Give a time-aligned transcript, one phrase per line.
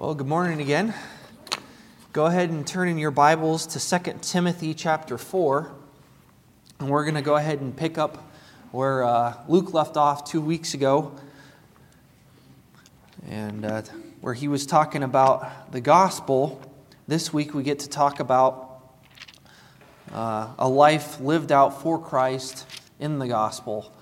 [0.00, 0.94] Well, good morning again.
[2.14, 5.70] Go ahead and turn in your Bibles to 2 Timothy chapter 4.
[6.78, 8.32] And we're going to go ahead and pick up
[8.72, 11.14] where uh, Luke left off two weeks ago.
[13.28, 13.82] And uh,
[14.22, 16.62] where he was talking about the gospel.
[17.06, 18.80] This week we get to talk about
[20.14, 22.66] uh, a life lived out for Christ
[23.00, 23.92] in the gospel.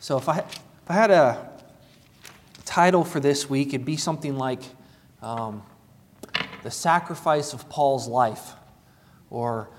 [0.00, 1.48] So if I, if I had a
[2.66, 4.60] title for this week, it'd be something like
[5.22, 5.62] um,
[6.62, 8.52] the sacrifice of Paul's life,
[9.30, 9.70] or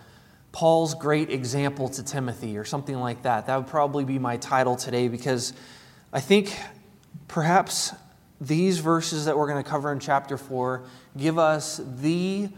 [0.51, 3.47] Paul's great example to Timothy, or something like that.
[3.47, 5.53] That would probably be my title today because
[6.11, 6.57] I think
[7.27, 7.93] perhaps
[8.39, 10.83] these verses that we're going to cover in chapter 4
[11.17, 12.49] give us the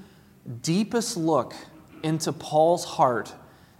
[0.61, 1.53] deepest look
[2.03, 3.34] into Paul's heart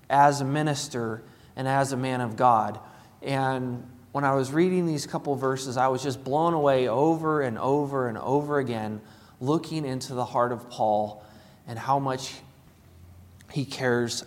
[0.10, 1.24] as a minister
[1.56, 2.80] and as a man of God.
[3.22, 7.58] And when I was reading these couple verses, I was just blown away over and
[7.58, 9.02] over and over again,
[9.40, 11.24] looking into the heart of Paul
[11.68, 12.34] and how much
[13.52, 14.26] he cares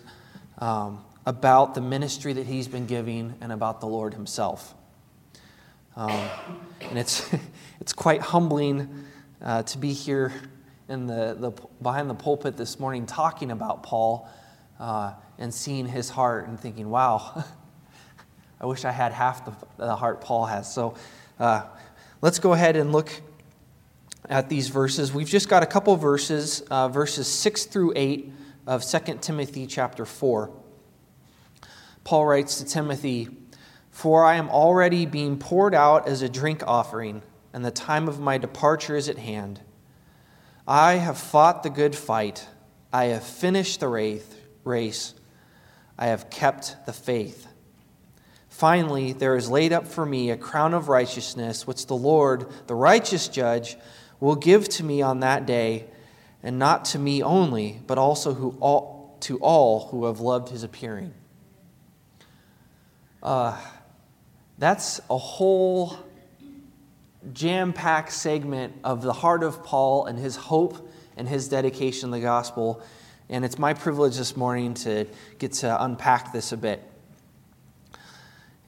[0.59, 4.73] um, about the ministry that he's been giving and about the Lord himself.
[5.95, 6.29] Um,
[6.81, 7.29] and it's,
[7.81, 9.05] it's quite humbling
[9.41, 10.31] uh, to be here
[10.87, 14.29] in the, the, behind the pulpit this morning talking about Paul
[14.79, 17.43] uh, and seeing his heart and thinking, wow.
[18.63, 20.73] I wish I had half the, the heart Paul has.
[20.73, 20.95] So
[21.37, 21.63] uh,
[22.21, 23.11] let's go ahead and look
[24.29, 25.11] at these verses.
[25.11, 28.31] We've just got a couple verses, uh, verses 6 through 8
[28.65, 30.49] of 2 Timothy chapter 4.
[32.05, 33.27] Paul writes to Timothy,
[33.91, 38.21] For I am already being poured out as a drink offering, and the time of
[38.21, 39.59] my departure is at hand.
[40.65, 42.47] I have fought the good fight.
[42.93, 43.89] I have finished the
[44.63, 45.13] race.
[45.99, 47.47] I have kept the faith.
[48.53, 52.75] Finally, there is laid up for me a crown of righteousness, which the Lord, the
[52.75, 53.75] righteous judge,
[54.19, 55.85] will give to me on that day,
[56.43, 60.61] and not to me only, but also who all, to all who have loved his
[60.61, 61.15] appearing.
[63.23, 63.59] Uh,
[64.59, 65.97] that's a whole
[67.33, 72.17] jam packed segment of the heart of Paul and his hope and his dedication to
[72.17, 72.83] the gospel.
[73.29, 75.07] And it's my privilege this morning to
[75.39, 76.87] get to unpack this a bit.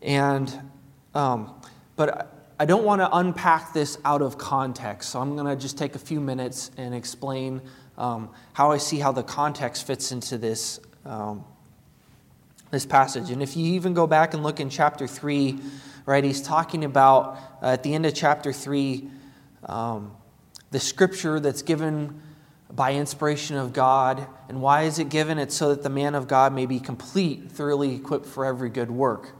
[0.06, 0.54] And,
[1.16, 1.52] um,
[1.96, 5.78] but I don't want to unpack this out of context, so I'm going to just
[5.78, 7.62] take a few minutes and explain
[7.98, 11.44] um, how I see how the context fits into this, um,
[12.70, 13.32] this passage.
[13.32, 15.60] And if you even go back and look in chapter 3,
[16.06, 19.10] right, he's talking about uh, at the end of chapter 3
[19.66, 20.16] um,
[20.70, 22.22] the scripture that's given
[22.72, 24.28] by inspiration of God.
[24.50, 25.40] And why is it given?
[25.40, 28.92] It's so that the man of God may be complete, thoroughly equipped for every good
[28.92, 29.34] work.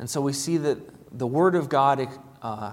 [0.00, 0.78] And so we see that
[1.16, 2.08] the Word of God
[2.40, 2.72] uh,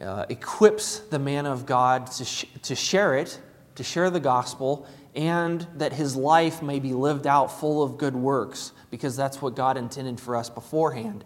[0.00, 3.38] uh, equips the man of God to, sh- to share it,
[3.74, 8.16] to share the gospel, and that his life may be lived out full of good
[8.16, 11.22] works, because that's what God intended for us beforehand,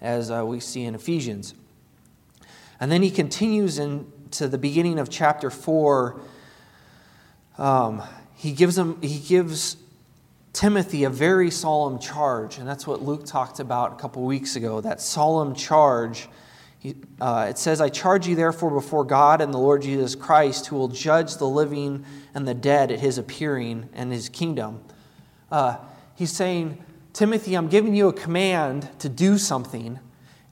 [0.00, 1.52] as uh, we see in Ephesians.
[2.80, 6.18] And then he continues into the beginning of chapter 4.
[7.58, 8.02] Um,
[8.34, 9.76] he gives, them, he gives
[10.52, 14.80] Timothy a very solemn charge, and that's what Luke talked about a couple weeks ago
[14.80, 16.28] that solemn charge.
[16.78, 20.66] He, uh, it says, I charge you therefore before God and the Lord Jesus Christ,
[20.66, 22.04] who will judge the living
[22.34, 24.80] and the dead at his appearing and his kingdom.
[25.50, 25.76] Uh,
[26.14, 26.82] he's saying,
[27.12, 29.98] Timothy, I'm giving you a command to do something,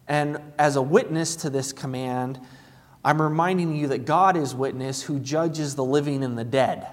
[0.09, 2.41] and as a witness to this command,
[3.05, 6.89] I'm reminding you that God is witness who judges the living and the dead.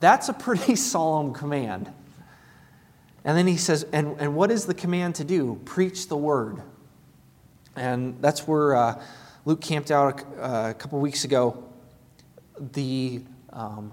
[0.00, 1.92] That's a pretty solemn command.
[3.28, 5.60] And then he says, and, and what is the command to do?
[5.66, 6.62] Preach the word.
[7.76, 9.02] And that's where uh,
[9.44, 11.62] Luke camped out a, a couple weeks ago.
[12.58, 13.20] The,
[13.52, 13.92] um,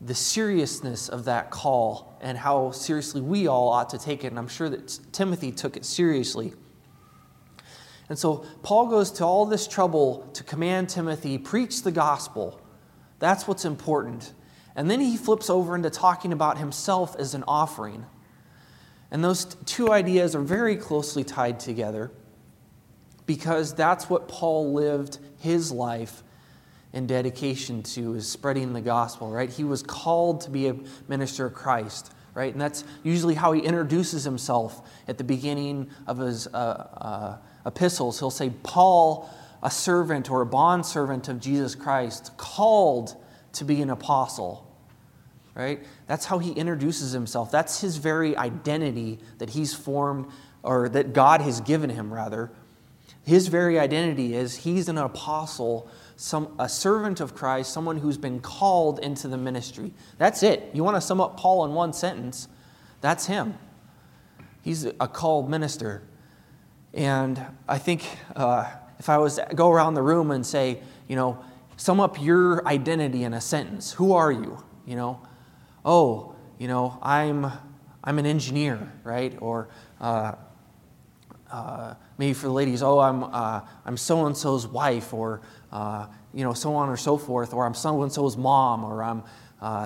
[0.00, 4.28] the seriousness of that call and how seriously we all ought to take it.
[4.28, 6.52] And I'm sure that Timothy took it seriously.
[8.08, 12.60] And so Paul goes to all this trouble to command Timothy, preach the gospel.
[13.18, 14.32] That's what's important.
[14.76, 18.06] And then he flips over into talking about himself as an offering.
[19.10, 22.10] And those two ideas are very closely tied together
[23.26, 26.22] because that's what Paul lived his life
[26.92, 29.50] in dedication to is spreading the gospel, right?
[29.50, 30.76] He was called to be a
[31.06, 32.52] minister of Christ, right?
[32.52, 38.18] And that's usually how he introduces himself at the beginning of his uh, uh, epistles.
[38.18, 39.28] He'll say, Paul,
[39.62, 43.16] a servant or a bondservant of Jesus Christ, called
[43.52, 44.67] to be an apostle
[45.58, 45.84] right?
[46.06, 47.50] That's how he introduces himself.
[47.50, 50.26] That's his very identity that he's formed,
[50.62, 52.50] or that God has given him, rather.
[53.24, 58.40] His very identity is he's an apostle, some, a servant of Christ, someone who's been
[58.40, 59.92] called into the ministry.
[60.16, 60.70] That's it.
[60.72, 62.48] You want to sum up Paul in one sentence?
[63.00, 63.58] That's him.
[64.62, 66.02] He's a called minister.
[66.94, 71.16] And I think uh, if I was to go around the room and say, you
[71.16, 71.44] know,
[71.76, 74.62] sum up your identity in a sentence, who are you?
[74.86, 75.20] You know,
[75.84, 77.50] oh, you know, I'm,
[78.02, 79.36] I'm an engineer, right?
[79.40, 79.68] Or
[80.00, 80.32] uh,
[81.50, 85.40] uh, maybe for the ladies, oh, I'm, uh, I'm so and so's wife, or,
[85.72, 89.02] uh, you know, so on or so forth, or I'm so and so's mom, or
[89.02, 89.22] I'm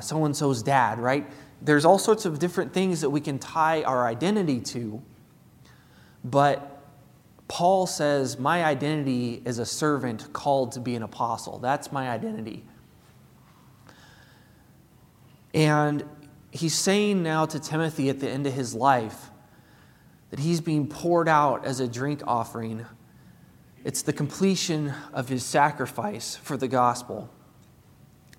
[0.00, 1.26] so and so's dad, right?
[1.60, 5.02] There's all sorts of different things that we can tie our identity to,
[6.24, 6.72] but
[7.52, 11.58] Paul says, My identity is a servant called to be an apostle.
[11.58, 12.64] That's my identity.
[15.54, 16.04] And
[16.50, 19.30] he's saying now to Timothy at the end of his life
[20.30, 22.86] that he's being poured out as a drink offering.
[23.84, 27.28] It's the completion of his sacrifice for the gospel.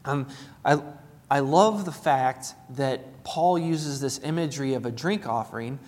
[0.06, 0.28] Um,
[0.66, 0.82] I,
[1.30, 5.80] I love the fact that Paul uses this imagery of a drink offering,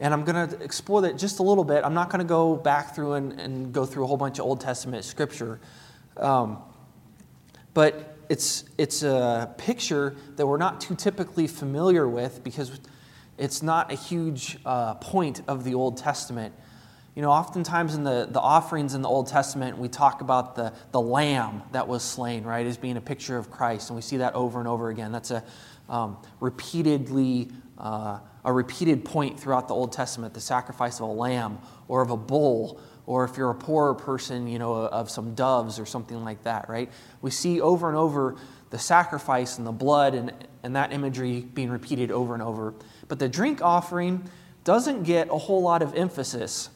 [0.00, 1.84] and I'm going to explore that just a little bit.
[1.84, 4.46] I'm not going to go back through and, and, go through a whole bunch of
[4.46, 5.60] Old Testament scripture.
[6.16, 6.58] Um,
[7.74, 12.80] but it's, it's a picture that we're not too typically familiar with because
[13.36, 16.54] it's not a huge uh, point of the Old Testament.
[17.14, 20.72] You know, oftentimes in the, the offerings in the Old Testament, we talk about the,
[20.92, 23.90] the lamb that was slain, right, as being a picture of Christ.
[23.90, 25.12] And we see that over and over again.
[25.12, 25.44] That's a
[25.90, 31.58] um, repeatedly, uh, a repeated point throughout the Old Testament, the sacrifice of a lamb
[31.86, 35.78] or of a bull or if you're a poorer person, you know, of some doves
[35.78, 36.90] or something like that, right?
[37.20, 38.36] We see over and over
[38.70, 40.32] the sacrifice and the blood and,
[40.62, 42.74] and that imagery being repeated over and over.
[43.08, 44.28] But the drink offering
[44.64, 46.70] doesn't get a whole lot of emphasis.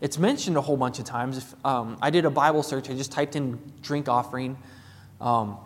[0.00, 1.38] It's mentioned a whole bunch of times.
[1.38, 4.58] If, um, I did a Bible search, I just typed in drink offering
[5.20, 5.56] um,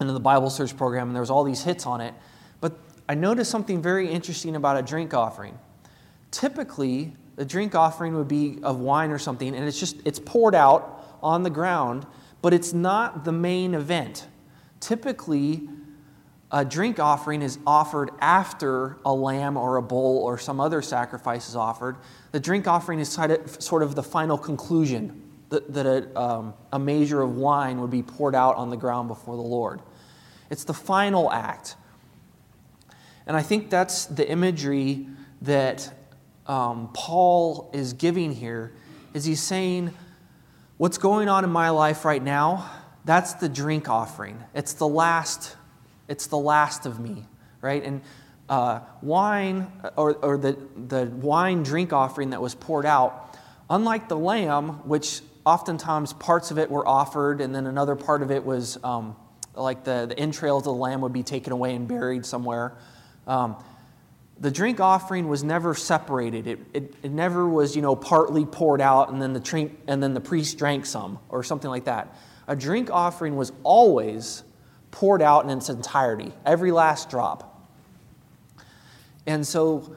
[0.00, 2.12] into the Bible search program, and there was all these hits on it.
[2.60, 2.76] But
[3.08, 5.56] I noticed something very interesting about a drink offering.
[6.32, 10.54] Typically, the drink offering would be of wine or something, and it's just it's poured
[10.54, 12.06] out on the ground,
[12.42, 14.26] but it's not the main event.
[14.80, 15.68] Typically,
[16.50, 21.48] a drink offering is offered after a lamb or a bull or some other sacrifice
[21.48, 21.96] is offered.
[22.30, 27.22] The drink offering is sort of the final conclusion that, that a, um, a measure
[27.22, 29.80] of wine would be poured out on the ground before the Lord.
[30.50, 31.76] It's the final act.
[33.26, 35.08] And I think that's the imagery
[35.42, 35.92] that
[36.46, 38.72] um, Paul is giving here
[39.12, 39.94] is he's saying,
[40.76, 42.68] What's going on in my life right now,
[43.04, 44.42] that's the drink offering.
[44.54, 45.56] It's the last,
[46.08, 47.26] it's the last of me,
[47.60, 47.82] right?
[47.84, 48.00] And
[48.48, 50.58] uh, wine, or, or the,
[50.88, 53.38] the wine drink offering that was poured out,
[53.70, 58.32] unlike the lamb, which oftentimes parts of it were offered, and then another part of
[58.32, 59.14] it was um,
[59.54, 62.76] like the, the entrails of the lamb would be taken away and buried somewhere.
[63.26, 63.56] Um,
[64.40, 66.46] the drink offering was never separated.
[66.46, 70.02] It, it, it, never was, you know, partly poured out and then the drink and
[70.02, 72.16] then the priest drank some or something like that.
[72.48, 74.42] A drink offering was always
[74.90, 77.68] poured out in its entirety, every last drop.
[79.26, 79.96] And so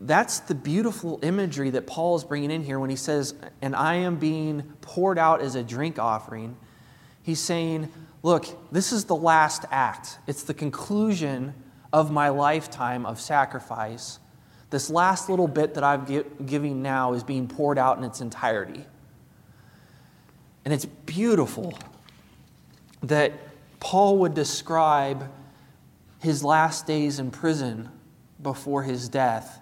[0.00, 3.94] that's the beautiful imagery that Paul is bringing in here when he says, and I
[3.96, 6.56] am being poured out as a drink offering.
[7.22, 10.18] He's saying, look, this is the last act.
[10.26, 11.54] It's the conclusion
[11.92, 14.18] of my lifetime of sacrifice,
[14.70, 18.86] this last little bit that I'm giving now is being poured out in its entirety.
[20.64, 21.78] And it's beautiful
[23.02, 23.32] that
[23.80, 25.30] Paul would describe
[26.20, 27.90] his last days in prison
[28.42, 29.60] before his death,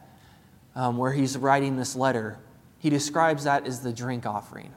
[0.76, 2.38] um, where he's writing this letter.
[2.78, 4.72] He describes that as the drink offering.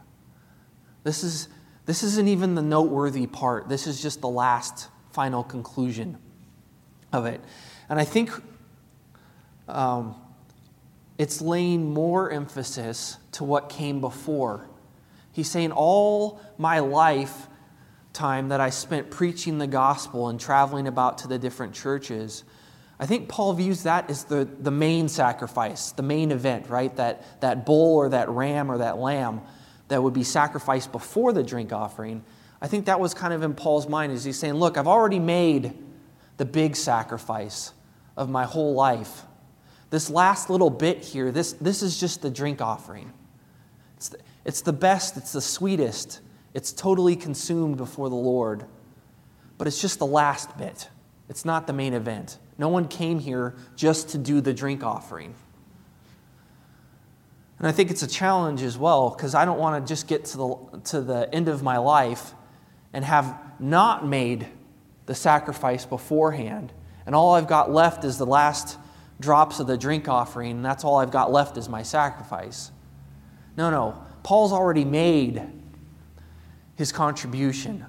[1.04, 1.50] This, is,
[1.86, 6.18] this isn't even the noteworthy part, this is just the last final conclusion
[7.14, 7.42] of it.
[7.90, 8.32] And I think
[9.68, 10.16] um,
[11.18, 14.68] it's laying more emphasis to what came before.
[15.32, 17.48] He's saying, All my life
[18.14, 22.44] time that I spent preaching the gospel and traveling about to the different churches,
[23.00, 26.96] I think Paul views that as the, the main sacrifice, the main event, right?
[26.96, 29.42] That, that bull or that ram or that lamb
[29.88, 32.24] that would be sacrificed before the drink offering.
[32.62, 35.20] I think that was kind of in Paul's mind as he's saying, Look, I've already
[35.20, 35.74] made
[36.38, 37.74] the big sacrifice
[38.18, 39.24] of my whole life.
[39.90, 43.14] This last little bit here, this, this is just the drink offering.
[43.98, 46.22] It's the, it's the best, it's the sweetest,
[46.54, 48.66] it's totally consumed before the Lord.
[49.58, 50.90] But it's just the last bit,
[51.30, 52.40] it's not the main event.
[52.58, 55.36] No one came here just to do the drink offering.
[57.60, 60.26] And I think it's a challenge as well because I don't want to just get
[60.26, 62.34] to the, to the end of my life
[62.92, 64.48] and have not made
[65.06, 66.72] the sacrifice beforehand.
[67.06, 68.78] And all I've got left is the last
[69.20, 72.72] drops of the drink offering, and that's all I've got left is my sacrifice.
[73.58, 74.04] No, no.
[74.24, 75.42] Paul's already made
[76.76, 77.86] his contribution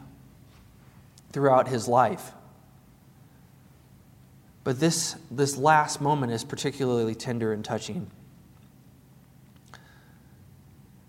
[1.33, 2.33] throughout his life.
[4.65, 8.11] But this, this last moment is particularly tender and touching.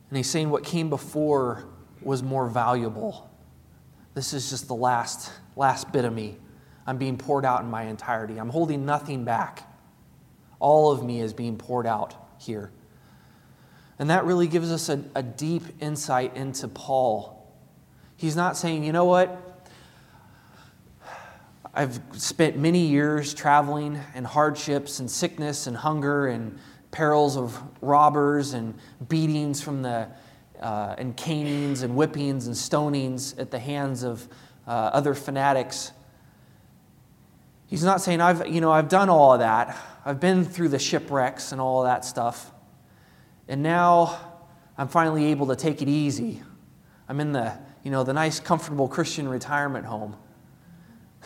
[0.10, 1.66] And he's saying what came before
[2.02, 3.30] was more valuable.
[4.14, 6.38] This is just the last, last bit of me.
[6.88, 8.38] I'm being poured out in my entirety.
[8.38, 9.68] I'm holding nothing back.
[10.60, 12.72] All of me is being poured out here.
[13.98, 17.54] And that really gives us a, a deep insight into Paul.
[18.18, 19.42] He's not saying, you know what?
[21.74, 26.58] I've spent many years traveling and hardships and sickness and hunger and
[26.92, 28.76] perils of robbers and
[29.10, 30.08] beatings from the
[30.62, 34.26] uh, and canings and whippings and stonings at the hands of
[34.68, 35.92] uh, other fanatics.
[37.68, 39.78] He's not saying I've you know I've done all of that.
[40.06, 42.52] I've been through the shipwrecks and all that stuff.
[43.48, 44.20] And now
[44.78, 46.42] I'm finally able to take it easy.
[47.08, 47.54] I'm in the,
[47.84, 50.16] you know, the nice comfortable Christian retirement home.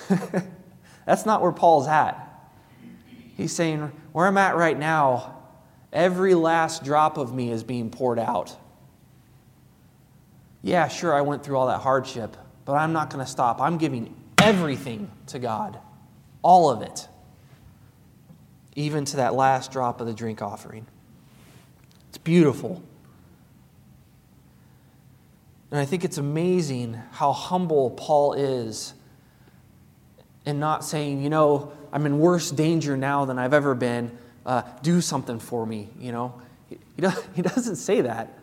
[1.05, 2.25] That's not where Paul's at.
[3.35, 5.37] He's saying, where I'm at right now,
[5.93, 8.55] every last drop of me is being poured out.
[10.61, 12.35] Yeah, sure, I went through all that hardship,
[12.69, 13.59] but I'm not going to stop.
[13.59, 15.79] I'm giving everything to God,
[16.43, 17.07] all of it,
[18.75, 20.85] even to that last drop of the drink offering.
[22.09, 22.83] It's beautiful.
[25.71, 28.93] And I think it's amazing how humble Paul is
[30.45, 34.15] and not saying, you know, I'm in worse danger now than I've ever been.
[34.45, 36.39] Uh, do something for me, you know.
[36.69, 36.77] He,
[37.35, 38.37] he doesn't say that.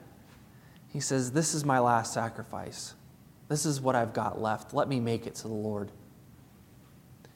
[0.92, 2.94] He says, This is my last sacrifice.
[3.48, 4.74] This is what I've got left.
[4.74, 5.92] Let me make it to the Lord.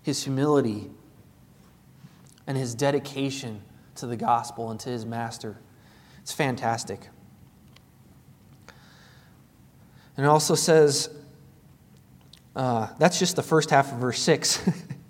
[0.02, 0.90] His humility
[2.46, 3.62] and his dedication
[3.96, 5.58] to the gospel and to his master.
[6.20, 7.08] It's fantastic.
[10.16, 11.10] And it also says,
[12.56, 14.68] uh, that's just the first half of verse 6.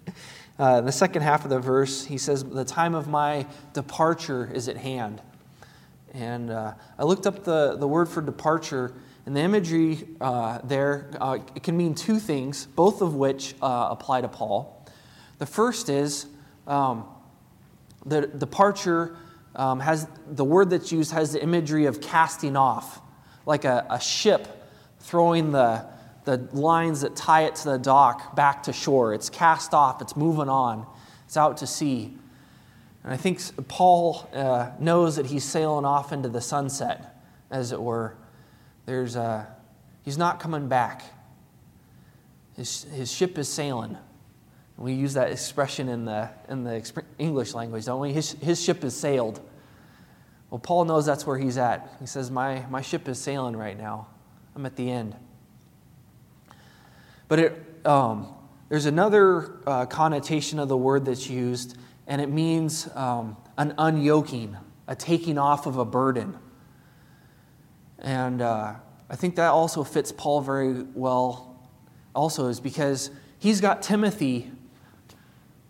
[0.59, 4.69] uh, the second half of the verse, he says, The time of my departure is
[4.69, 5.23] at hand.
[6.12, 8.92] And uh, I looked up the, the word for departure,
[9.26, 13.88] and the imagery uh, there uh, it can mean two things, both of which uh,
[13.90, 14.86] apply to Paul.
[15.38, 16.26] The first is
[16.66, 17.04] um,
[18.04, 19.16] the departure
[19.54, 23.00] um, has the word that's used has the imagery of casting off,
[23.46, 24.48] like a, a ship
[25.00, 25.86] throwing the,
[26.24, 29.14] the lines that tie it to the dock back to shore.
[29.14, 30.86] It's cast off, it's moving on,
[31.26, 32.16] it's out to sea.
[33.02, 37.80] And I think Paul uh, knows that he's sailing off into the sunset, as it
[37.80, 38.14] were.
[38.87, 39.46] There's a, uh,
[40.02, 41.02] he's not coming back.
[42.56, 43.96] His, his ship is sailing.
[44.76, 48.12] We use that expression in the, in the English language, don't we?
[48.12, 49.40] His, his ship is sailed.
[50.49, 51.96] Well, Paul knows that's where he's at.
[52.00, 54.08] He says, my, my ship is sailing right now.
[54.56, 55.14] I'm at the end.
[57.28, 58.34] But it, um,
[58.68, 64.56] there's another uh, connotation of the word that's used, and it means um, an unyoking,
[64.88, 66.37] a taking off of a burden.
[68.00, 68.75] And uh,
[69.09, 71.59] I think that also fits Paul very well,
[72.14, 74.50] also, is because he's got Timothy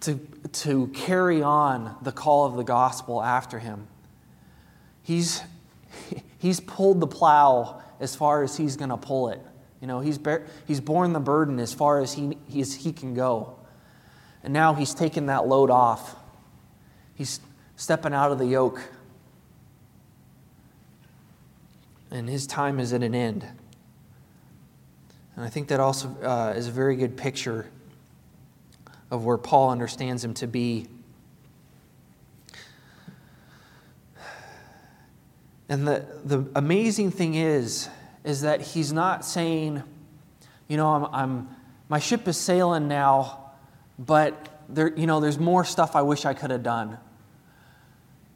[0.00, 0.18] to,
[0.52, 3.86] to carry on the call of the gospel after him.
[5.02, 5.42] He's,
[6.38, 9.40] he's pulled the plow as far as he's going to pull it.
[9.80, 10.18] You know, he's,
[10.66, 13.56] he's borne the burden as far as he, as he can go.
[14.42, 16.16] And now he's taken that load off.
[17.14, 17.40] He's
[17.76, 18.80] stepping out of the yoke.
[22.10, 23.46] And his time is at an end.
[25.36, 27.66] And I think that also uh, is a very good picture
[29.10, 30.86] of where Paul understands him to be.
[35.68, 37.88] And the, the amazing thing is,
[38.24, 39.82] is that he's not saying,
[40.68, 41.48] you know, I'm, I'm,
[41.88, 43.52] my ship is sailing now,
[43.98, 46.98] but there, you know, there's more stuff I wish I could have done.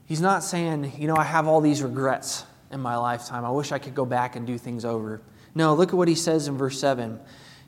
[0.07, 3.45] He's not saying, you know, I have all these regrets in my lifetime.
[3.45, 5.21] I wish I could go back and do things over.
[5.55, 7.21] No, look at what he says in verse 7.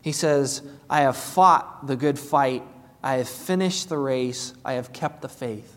[0.02, 2.62] He says, I have fought the good fight.
[3.02, 4.54] I have finished the race.
[4.64, 5.76] I have kept the faith.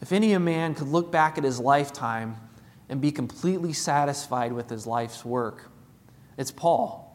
[0.00, 2.36] If any man could look back at his lifetime
[2.88, 5.70] and be completely satisfied with his life's work,
[6.36, 7.06] it's Paul.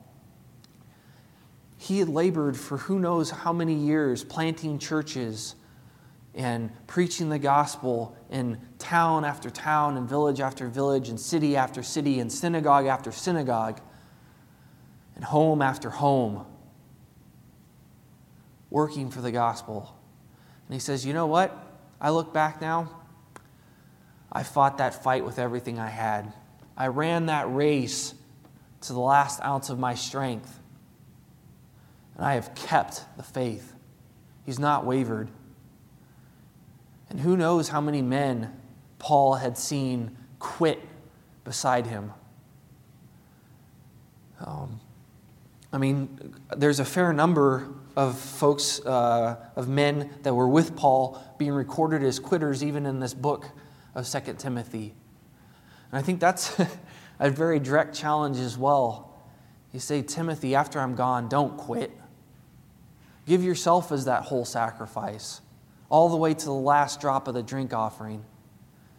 [1.77, 5.55] He had labored for who knows how many years planting churches
[6.36, 11.82] and preaching the gospel in town after town and village after village and city after
[11.82, 13.80] city and synagogue after synagogue
[15.15, 16.46] and home after home,
[18.70, 19.98] working for the gospel.
[20.68, 21.58] And he says, You know what?
[22.01, 22.92] I look back now,
[24.30, 26.34] I fought that fight with everything I had.
[26.75, 28.13] I ran that race
[28.82, 30.60] to the last ounce of my strength.
[32.18, 33.74] And I have kept the faith.
[34.46, 35.30] He's not wavered.
[37.15, 38.51] And who knows how many men
[39.00, 40.81] Paul had seen quit
[41.45, 42.12] beside him.
[44.45, 44.81] Um,
[45.72, 51.24] I mean, there's a fair number of folks, uh, of men that were with Paul
[51.38, 53.45] being recorded as quitters even in this book
[53.95, 54.93] of Second Timothy.
[55.93, 56.60] And I think that's
[57.19, 59.24] a very direct challenge as well.
[59.72, 61.98] You say, Timothy, after I'm gone, don't quit.
[63.25, 65.39] Give yourself as that whole sacrifice,
[65.95, 68.21] all the way to the last drop of the drink offering.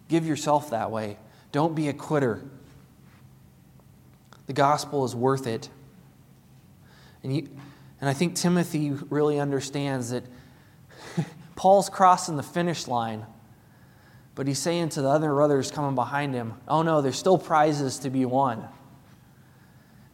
[0.08, 1.18] Give yourself that way.
[1.52, 2.42] Don't be a quitter.
[4.46, 5.68] The gospel is worth it.
[7.22, 7.50] And, you,
[8.00, 10.24] and I think Timothy really understands that
[11.54, 13.26] Paul's crossing the finish line,
[14.34, 17.98] but he's saying to the other brothers coming behind him, oh no, there's still prizes
[17.98, 18.66] to be won.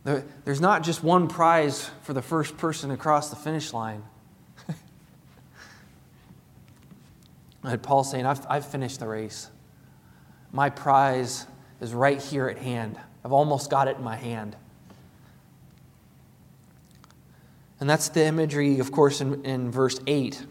[0.02, 4.02] There, there's not just one prize for the first person to cross the finish line.
[7.64, 9.50] And Paul's saying, I've, I've finished the race.
[10.50, 11.46] My prize
[11.80, 12.98] is right here at hand.
[13.24, 14.56] I've almost got it in my hand.
[17.80, 20.44] And that's the imagery, of course, in, in verse 8,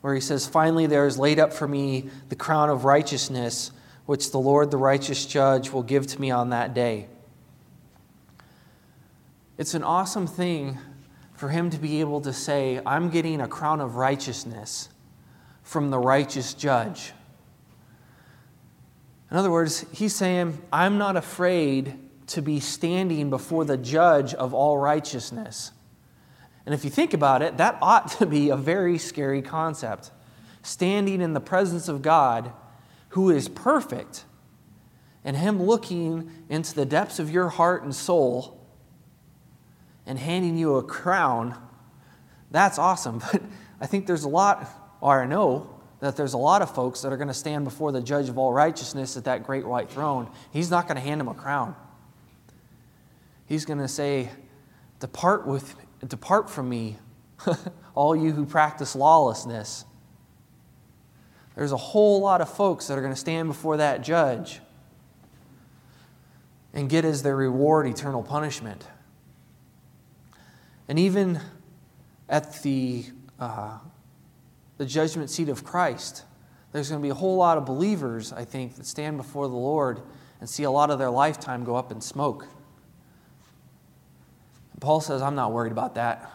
[0.00, 3.72] where he says, Finally, there is laid up for me the crown of righteousness,
[4.06, 7.08] which the Lord, the righteous judge, will give to me on that day.
[9.58, 10.78] It's an awesome thing
[11.34, 14.88] for him to be able to say, I'm getting a crown of righteousness
[15.66, 17.12] from the righteous judge.
[19.32, 24.54] In other words, he's saying, I'm not afraid to be standing before the judge of
[24.54, 25.72] all righteousness.
[26.64, 30.12] And if you think about it, that ought to be a very scary concept.
[30.62, 32.52] Standing in the presence of God,
[33.10, 34.24] who is perfect,
[35.24, 38.64] and Him looking into the depths of your heart and soul
[40.06, 41.60] and handing you a crown,
[42.52, 43.20] that's awesome.
[43.32, 43.42] But
[43.80, 47.16] I think there's a lot, I know that there's a lot of folks that are
[47.16, 50.30] going to stand before the judge of all righteousness at that great white throne.
[50.52, 51.74] He's not going to hand them a crown.
[53.46, 54.30] He's going to say,
[55.00, 55.74] Depart, with,
[56.06, 56.96] depart from me,
[57.94, 59.84] all you who practice lawlessness.
[61.54, 64.60] There's a whole lot of folks that are going to stand before that judge
[66.74, 68.86] and get as their reward eternal punishment.
[70.88, 71.40] And even
[72.28, 73.06] at the,
[73.40, 73.78] uh,
[74.78, 76.24] the judgment seat of Christ,
[76.72, 79.54] there's going to be a whole lot of believers, I think, that stand before the
[79.54, 80.02] Lord
[80.40, 82.46] and see a lot of their lifetime go up in smoke.
[84.72, 86.30] And Paul says, I'm not worried about that.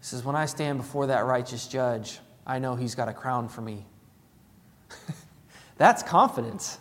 [0.00, 3.48] He says, When I stand before that righteous judge, I know he's got a crown
[3.48, 3.84] for me.
[5.76, 6.78] that's confidence.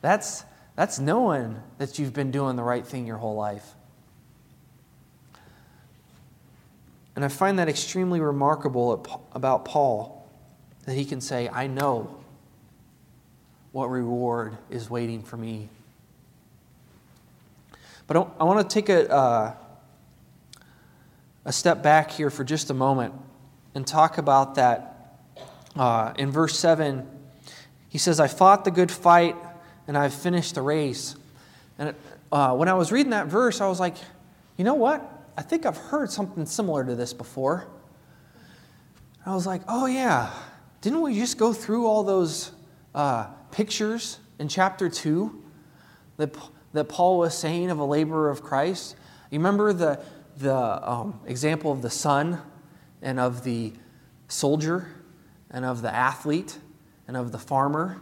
[0.00, 3.74] That's, that's knowing that you've been doing the right thing your whole life.
[7.16, 10.28] And I find that extremely remarkable about Paul
[10.84, 12.16] that he can say, I know
[13.72, 15.68] what reward is waiting for me.
[18.06, 19.54] But I want to take a, uh,
[21.44, 23.14] a step back here for just a moment
[23.74, 24.90] and talk about that.
[25.76, 27.08] Uh, in verse 7,
[27.88, 29.36] he says, I fought the good fight
[29.88, 31.16] and I've finished the race.
[31.78, 31.94] And
[32.30, 33.96] uh, when I was reading that verse, I was like,
[34.56, 35.13] you know what?
[35.36, 37.66] I think I've heard something similar to this before.
[39.26, 40.30] I was like, oh, yeah.
[40.80, 42.52] Didn't we just go through all those
[42.94, 45.42] uh, pictures in chapter 2
[46.18, 46.36] that,
[46.72, 48.96] that Paul was saying of a laborer of Christ?
[49.30, 50.00] You remember the,
[50.36, 52.40] the um, example of the son
[53.02, 53.72] and of the
[54.28, 54.88] soldier
[55.50, 56.58] and of the athlete
[57.08, 58.00] and of the farmer?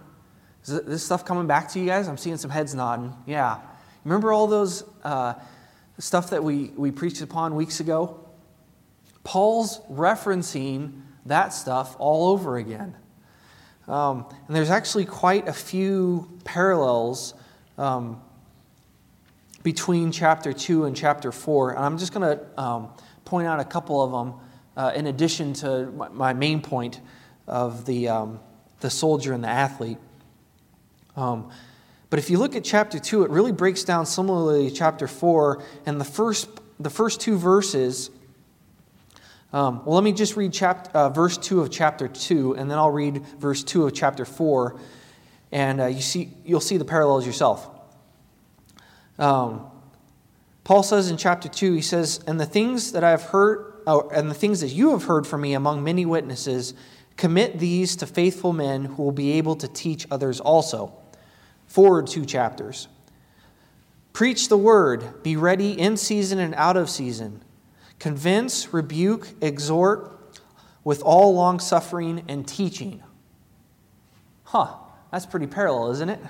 [0.64, 2.08] Is this stuff coming back to you guys?
[2.08, 3.14] I'm seeing some heads nodding.
[3.26, 3.58] Yeah.
[4.04, 5.34] Remember all those uh,
[5.98, 8.18] stuff that we, we preached upon weeks ago?
[9.24, 12.96] Paul's referencing that stuff all over again.
[13.88, 17.34] Um, and there's actually quite a few parallels
[17.78, 18.20] um,
[19.62, 21.70] between chapter 2 and chapter 4.
[21.72, 22.88] And I'm just going to um,
[23.24, 24.40] point out a couple of them
[24.76, 27.00] uh, in addition to my, my, main point
[27.46, 28.40] of the, um,
[28.80, 29.98] the soldier and the athlete.
[32.12, 35.62] But if you look at chapter 2, it really breaks down similarly to chapter 4.
[35.86, 36.46] And the first,
[36.78, 38.10] the first two verses
[39.50, 42.76] Um, well, let me just read chapter, uh, verse 2 of chapter 2, and then
[42.76, 44.78] I'll read verse 2 of chapter 4,
[45.52, 47.66] and uh, you see, you'll see the parallels yourself.
[49.18, 49.66] Um,
[50.64, 54.10] Paul says in chapter 2, he says, And the things that I have heard, oh,
[54.10, 56.74] and the things that you have heard from me among many witnesses,
[57.16, 60.98] commit these to faithful men who will be able to teach others also.
[61.72, 62.86] Forward two chapters.
[64.12, 67.42] Preach the word, be ready in season and out of season.
[67.98, 70.36] Convince, rebuke, exhort
[70.84, 73.02] with all long suffering and teaching.
[74.44, 74.74] Huh,
[75.10, 76.20] that's pretty parallel, isn't it?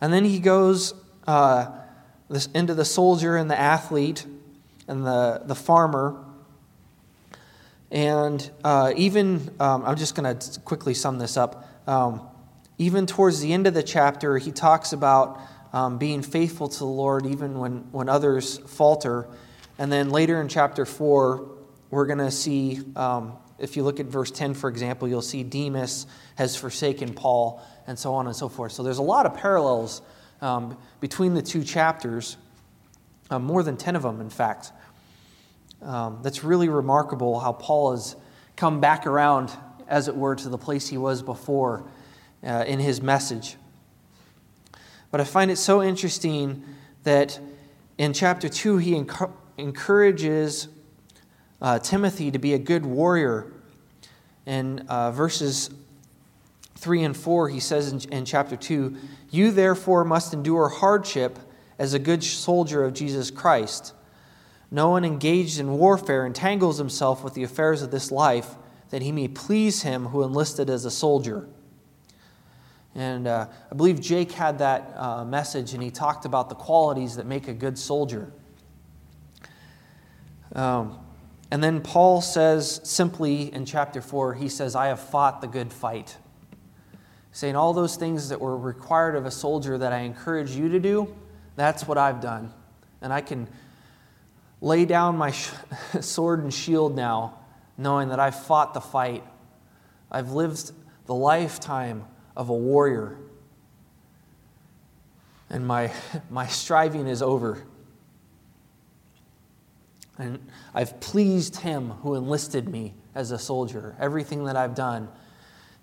[0.00, 0.92] And then he goes
[1.28, 1.70] uh,
[2.28, 4.26] this, into the soldier and the athlete
[4.88, 6.24] and the, the farmer.
[7.92, 11.68] And uh, even, um, I'm just going to quickly sum this up.
[11.86, 12.28] Um,
[12.78, 15.40] even towards the end of the chapter, he talks about
[15.72, 19.28] um, being faithful to the Lord even when, when others falter.
[19.78, 21.56] And then later in chapter 4,
[21.90, 25.42] we're going to see, um, if you look at verse 10, for example, you'll see
[25.42, 28.72] Demas has forsaken Paul, and so on and so forth.
[28.72, 30.02] So there's a lot of parallels
[30.40, 32.36] um, between the two chapters,
[33.30, 34.72] uh, more than 10 of them, in fact.
[35.82, 38.14] Um, that's really remarkable how Paul has
[38.56, 39.50] come back around,
[39.88, 41.84] as it were, to the place he was before
[42.44, 43.56] uh, in his message.
[45.10, 46.62] But I find it so interesting
[47.04, 47.40] that
[47.96, 50.68] in chapter 2, he enc- encourages
[51.60, 53.52] uh, Timothy to be a good warrior.
[54.46, 55.70] In uh, verses
[56.76, 58.96] 3 and 4, he says in, in chapter 2
[59.30, 61.38] You therefore must endure hardship
[61.78, 63.94] as a good soldier of Jesus Christ.
[64.70, 68.56] No one engaged in warfare entangles himself with the affairs of this life,
[68.90, 71.48] that he may please him who enlisted as a soldier.
[72.94, 77.16] And uh, I believe Jake had that uh, message, and he talked about the qualities
[77.16, 78.32] that make a good soldier.
[80.54, 80.98] Um,
[81.50, 85.72] and then Paul says simply in chapter 4, he says, I have fought the good
[85.72, 86.16] fight
[87.38, 90.80] saying all those things that were required of a soldier that I encourage you to
[90.80, 91.14] do,
[91.54, 92.52] that's what I've done.
[93.00, 93.48] And I can
[94.60, 95.30] lay down my
[96.00, 97.38] sword and shield now,
[97.76, 99.22] knowing that I've fought the fight.
[100.10, 100.72] I've lived
[101.06, 102.06] the lifetime
[102.38, 103.18] of a warrior.
[105.50, 105.92] And my,
[106.30, 107.64] my striving is over.
[110.16, 110.38] And
[110.74, 113.96] I've pleased him who enlisted me as a soldier.
[114.00, 115.08] Everything that I've done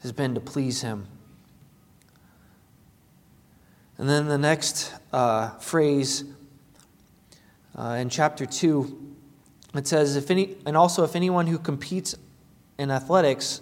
[0.02, 1.08] has been to please him.
[3.98, 6.26] And then the next uh, phrase
[7.78, 9.16] uh, in chapter 2,
[9.74, 12.16] it says, if any, and also if anyone who competes
[12.78, 13.62] in athletics,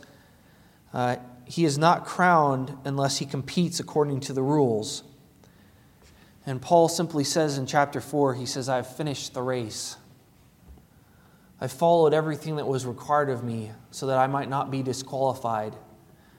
[0.91, 1.17] uh,
[1.53, 5.03] he is not crowned unless he competes according to the rules.
[6.47, 9.95] And Paul simply says in chapter 4, he says, I've finished the race.
[11.61, 15.75] I followed everything that was required of me so that I might not be disqualified.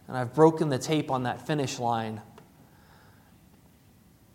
[0.09, 2.20] And I've broken the tape on that finish line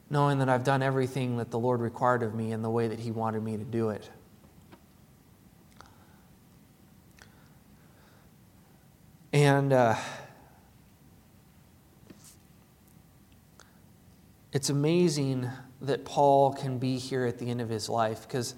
[0.09, 2.99] knowing that I've done everything that the Lord required of me in the way that
[2.99, 4.09] He wanted me to do it.
[9.33, 9.97] And uh,
[14.51, 15.49] it's amazing
[15.81, 18.55] that Paul can be here at the end of his life because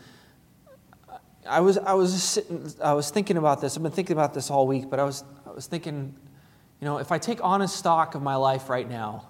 [1.47, 3.75] I was, I was sitting, I was thinking about this.
[3.75, 6.15] I've been thinking about this all week, but I was, I was thinking,
[6.79, 9.27] you know, if I take honest stock of my life right now,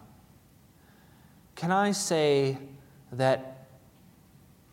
[1.56, 2.58] can I say
[3.14, 3.68] that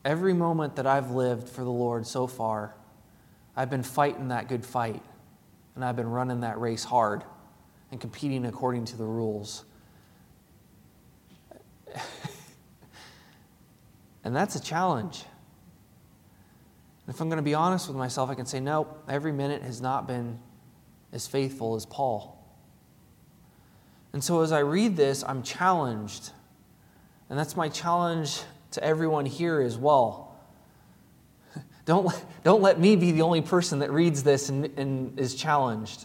[0.05, 2.75] every moment that I've lived for the Lord so far,
[3.57, 5.03] I've been fighting that good fight,
[5.75, 7.25] and I've been running that race hard
[7.91, 9.65] and competing according to the rules.
[14.25, 15.25] and that's a challenge.
[17.09, 19.81] If I'm going to be honest with myself, I can say, no, every minute has
[19.81, 20.39] not been
[21.13, 22.35] as faithful as Paul.
[24.13, 26.31] And so as I read this, I'm challenged
[27.31, 28.41] and that's my challenge
[28.73, 30.37] to everyone here as well.
[31.85, 36.05] Don't, don't let me be the only person that reads this and, and is challenged.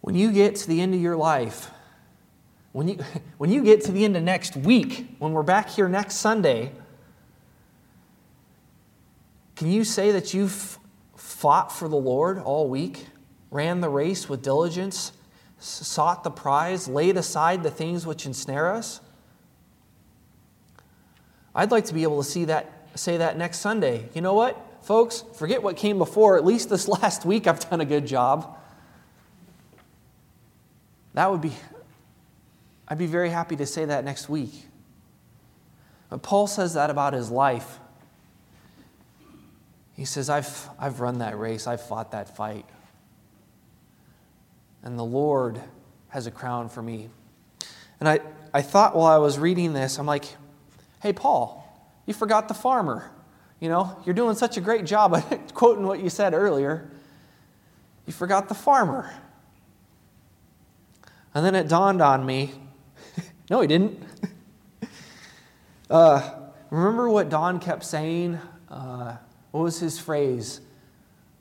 [0.00, 1.72] When you get to the end of your life,
[2.78, 2.98] when you,
[3.38, 6.70] when you get to the end of next week, when we're back here next Sunday,
[9.56, 10.78] can you say that you've
[11.16, 13.06] fought for the Lord all week,
[13.50, 15.10] ran the race with diligence,
[15.58, 19.00] sought the prize, laid aside the things which ensnare us?
[21.56, 24.08] I'd like to be able to see that, say that next Sunday.
[24.14, 25.24] You know what, folks?
[25.34, 26.36] Forget what came before.
[26.36, 28.56] At least this last week, I've done a good job.
[31.14, 31.52] That would be,
[32.88, 34.66] I'd be very happy to say that next week.
[36.08, 37.78] But Paul says that about his life.
[39.94, 42.64] He says, I've, I've run that race, I've fought that fight.
[44.82, 45.60] And the Lord
[46.08, 47.10] has a crown for me.
[48.00, 48.20] And I,
[48.54, 50.24] I thought while I was reading this, I'm like,
[51.02, 51.64] hey, Paul,
[52.06, 53.10] you forgot the farmer.
[53.60, 56.88] You know, you're doing such a great job at quoting what you said earlier.
[58.06, 59.12] You forgot the farmer.
[61.34, 62.54] And then it dawned on me
[63.50, 64.02] no, he didn't.
[65.90, 66.30] uh,
[66.70, 68.38] remember what Don kept saying?
[68.68, 69.16] Uh,
[69.50, 70.60] what was his phrase?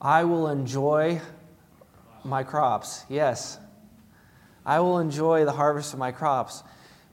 [0.02, 1.22] I will enjoy
[2.24, 3.04] my crops.
[3.10, 3.60] Yes.
[4.66, 6.64] I will enjoy the harvest of my crops.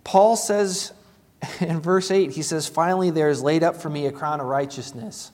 [0.02, 0.92] Paul says
[1.60, 4.46] in verse 8, he says, Finally, there is laid up for me a crown of
[4.46, 5.32] righteousness.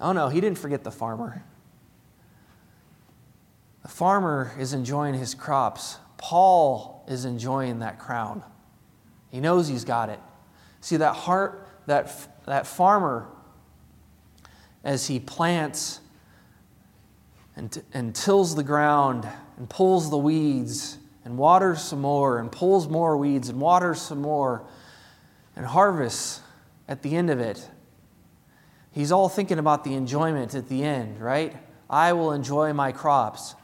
[0.00, 1.44] Oh no, he didn't forget the farmer.
[3.82, 5.98] The farmer is enjoying his crops.
[6.20, 8.44] Paul is enjoying that crown.
[9.30, 10.20] He knows he's got it.
[10.82, 12.12] See, that heart, that,
[12.46, 13.26] that farmer,
[14.84, 16.00] as he plants
[17.56, 22.88] and, and tills the ground and pulls the weeds and waters some more and pulls
[22.88, 24.64] more weeds and waters some more
[25.56, 26.40] and harvests
[26.88, 27.68] at the end of it.
[28.92, 31.56] He's all thinking about the enjoyment at the end, right?
[31.88, 33.54] I will enjoy my crops.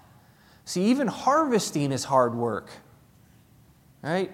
[0.66, 2.70] See, even harvesting is hard work,
[4.02, 4.32] right?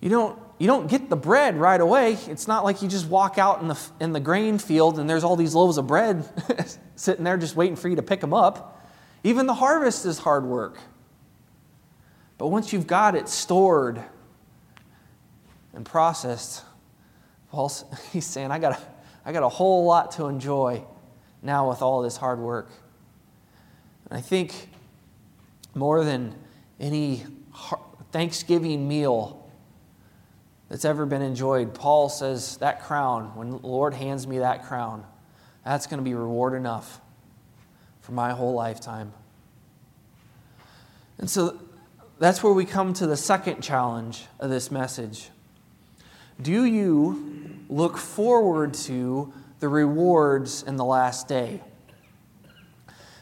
[0.00, 2.14] You don't, you don't get the bread right away.
[2.26, 5.24] It's not like you just walk out in the, in the grain field and there's
[5.24, 6.26] all these loaves of bread
[6.96, 8.82] sitting there just waiting for you to pick them up.
[9.24, 10.78] Even the harvest is hard work.
[12.38, 14.02] But once you've got it stored
[15.74, 16.64] and processed,
[17.50, 17.70] Paul,
[18.12, 18.82] he's saying, I got, a,
[19.26, 20.82] I got a whole lot to enjoy
[21.42, 22.70] now with all this hard work.
[24.08, 24.70] And I think
[25.78, 26.34] more than
[26.80, 27.24] any
[28.12, 29.50] Thanksgiving meal
[30.68, 35.04] that's ever been enjoyed, Paul says that crown, when the Lord hands me that crown,
[35.64, 37.00] that's going to be reward enough
[38.00, 39.12] for my whole lifetime.
[41.18, 41.58] And so
[42.18, 45.30] that's where we come to the second challenge of this message.
[46.40, 51.60] Do you look forward to the rewards in the last day?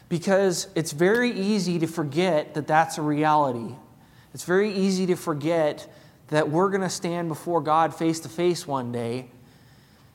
[0.09, 3.75] Because it's very easy to forget that that's a reality.
[4.33, 5.91] It's very easy to forget
[6.29, 9.29] that we're going to stand before God face to face one day,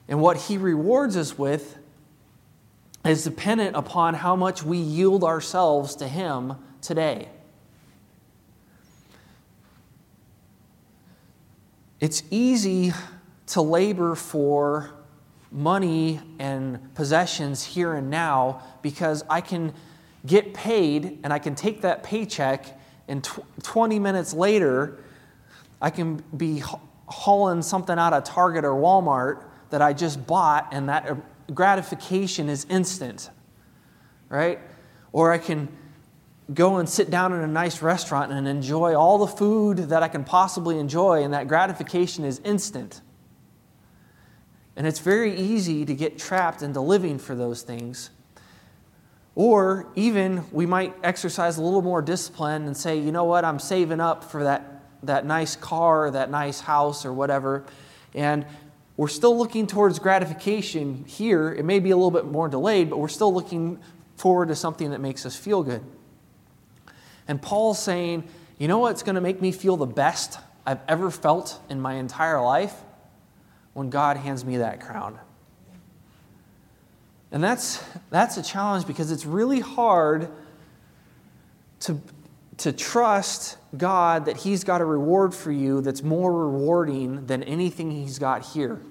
[0.08, 1.78] and what He rewards us with
[3.04, 7.28] is dependent upon how much we yield ourselves to Him today.
[12.00, 12.92] It's easy
[13.48, 14.90] to labor for
[15.52, 19.74] money and possessions here and now because I can
[20.24, 24.98] get paid and I can take that paycheck, and tw- 20 minutes later,
[25.80, 26.62] I can be
[27.06, 31.16] hauling something out of Target or Walmart that I just bought, and that uh,
[31.52, 33.30] gratification is instant,
[34.28, 34.60] right?
[35.12, 35.68] Or I can
[36.52, 40.08] go and sit down in a nice restaurant and enjoy all the food that I
[40.08, 43.00] can possibly enjoy, and that gratification is instant.
[44.76, 48.10] And it's very easy to get trapped into living for those things.
[49.34, 53.58] Or even we might exercise a little more discipline and say, you know what, I'm
[53.58, 57.64] saving up for that, that nice car, that nice house, or whatever.
[58.14, 58.46] And
[58.96, 61.52] we're still looking towards gratification here.
[61.52, 63.78] It may be a little bit more delayed, but we're still looking
[64.16, 65.82] forward to something that makes us feel good.
[67.26, 68.24] And Paul's saying,
[68.58, 71.94] you know what's going to make me feel the best I've ever felt in my
[71.94, 72.74] entire life?
[73.74, 75.18] When God hands me that crown.
[77.30, 80.28] And that's, that's a challenge because it's really hard
[81.80, 82.00] to,
[82.58, 87.90] to trust God that He's got a reward for you that's more rewarding than anything
[87.90, 88.82] He's got here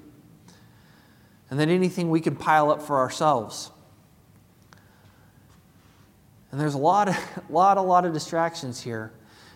[1.51, 3.69] and than anything we can pile up for ourselves.
[6.51, 7.17] And there's a lot, of,
[7.49, 9.11] lot, a lot of distractions here.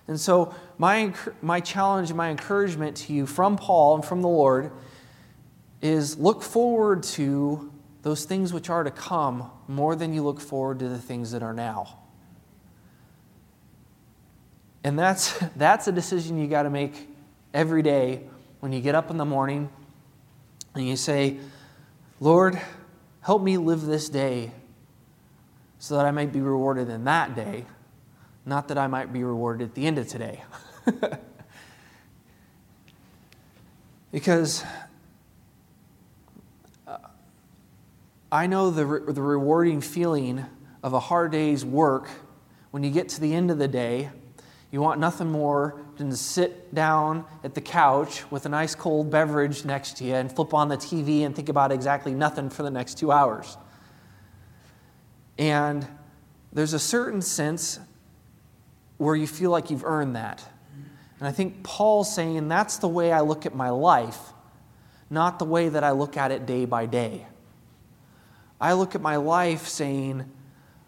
[0.07, 4.27] And so, my, my challenge, and my encouragement to you from Paul and from the
[4.27, 4.71] Lord
[5.85, 7.71] is look forward to
[8.01, 11.43] those things which are to come more than you look forward to the things that
[11.43, 11.99] are now.
[14.83, 17.07] And that's, that's a decision you got to make
[17.53, 18.23] every day
[18.61, 19.69] when you get up in the morning
[20.73, 21.37] and you say,
[22.19, 22.59] Lord,
[23.21, 24.51] help me live this day
[25.77, 27.65] so that I might be rewarded in that day,
[28.43, 30.43] not that I might be rewarded at the end of today.
[34.11, 34.63] because
[38.35, 40.45] I know the, re- the rewarding feeling
[40.83, 42.09] of a hard day's work
[42.71, 44.09] when you get to the end of the day.
[44.71, 49.09] You want nothing more than to sit down at the couch with a nice cold
[49.09, 52.63] beverage next to you and flip on the TV and think about exactly nothing for
[52.63, 53.57] the next two hours.
[55.37, 55.87] And
[56.51, 57.79] there's a certain sense
[58.97, 60.43] where you feel like you've earned that.
[61.19, 64.19] And I think Paul's saying that's the way I look at my life,
[65.09, 67.27] not the way that I look at it day by day.
[68.59, 70.31] I look at my life saying,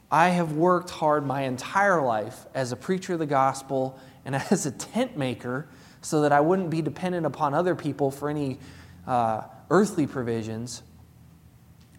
[0.09, 4.65] I have worked hard my entire life as a preacher of the gospel and as
[4.65, 5.67] a tent maker
[6.01, 8.59] so that I wouldn't be dependent upon other people for any
[9.05, 10.83] uh, earthly provisions.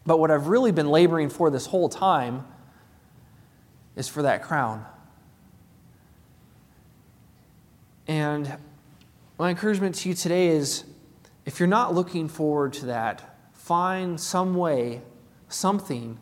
[0.06, 2.46] But what I've really been laboring for this whole time
[3.96, 4.86] is for that crown.
[8.06, 8.56] And
[9.38, 10.84] my encouragement to you today is
[11.44, 15.02] if you're not looking forward to that, find some way,
[15.48, 16.18] something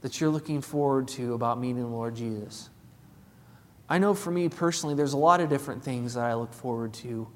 [0.00, 2.68] that you're looking forward to about meeting the Lord Jesus.
[3.88, 6.94] I know for me personally, there's a lot of different things that I look forward
[6.94, 7.28] to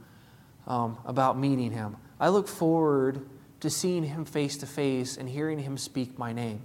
[0.67, 1.97] um, about meeting Him.
[2.21, 3.27] I look forward
[3.61, 6.63] to seeing Him face to face and hearing Him speak my name.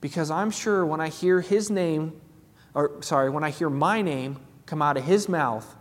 [0.00, 2.20] Because I'm sure when I hear His name,
[2.74, 5.76] or sorry, when I hear my name come out of His mouth,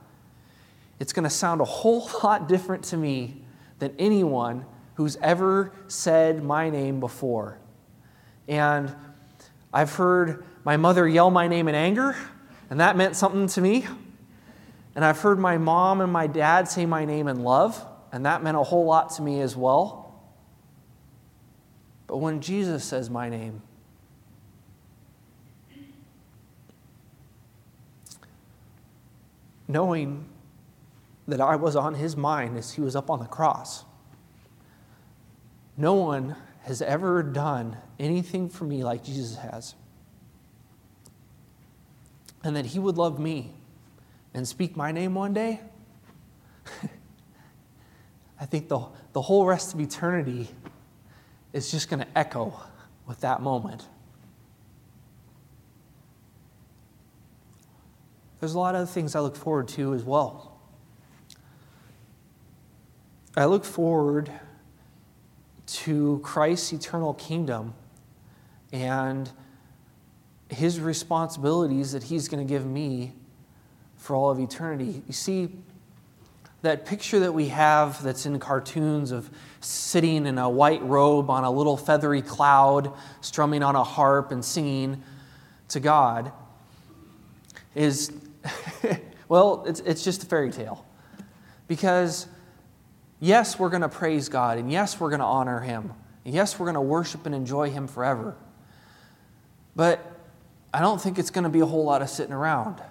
[0.99, 3.41] it's going to sound a whole lot different to me
[3.79, 4.65] than anyone
[4.95, 7.57] who's ever said my name before.
[8.47, 8.93] And
[9.73, 12.15] I've heard my mother yell my name in anger,
[12.69, 13.85] and that meant something to me.
[14.95, 18.43] And I've heard my mom and my dad say my name in love, and that
[18.43, 20.01] meant a whole lot to me as well.
[22.07, 23.61] But when Jesus says my name,
[29.67, 30.25] knowing
[31.27, 33.84] that I was on his mind as he was up on the cross.
[35.77, 39.75] No one has ever done anything for me like Jesus has.
[42.43, 43.53] And that he would love me
[44.33, 45.61] and speak my name one day.
[48.39, 50.49] I think the, the whole rest of eternity
[51.53, 52.59] is just going to echo
[53.07, 53.87] with that moment.
[58.39, 60.59] There's a lot of things I look forward to as well.
[63.35, 64.31] I look forward
[65.67, 67.73] to Christ's eternal kingdom
[68.71, 69.31] and
[70.49, 73.13] his responsibilities that he's going to give me
[73.97, 75.01] for all of eternity.
[75.07, 75.49] You see,
[76.61, 79.29] that picture that we have that's in cartoons of
[79.61, 84.43] sitting in a white robe on a little feathery cloud, strumming on a harp and
[84.43, 85.01] singing
[85.69, 86.31] to God,
[87.73, 88.11] is,
[89.29, 90.85] well, it's, it's just a fairy tale.
[91.67, 92.27] Because
[93.19, 95.93] Yes, we're going to praise God, and yes, we're going to honor Him.
[96.25, 98.35] And yes, we're going to worship and enjoy Him forever.
[99.75, 100.05] But
[100.73, 102.81] I don't think it's going to be a whole lot of sitting around.